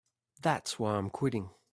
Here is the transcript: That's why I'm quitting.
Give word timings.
That's 0.41 0.79
why 0.79 0.95
I'm 0.95 1.11
quitting. 1.11 1.51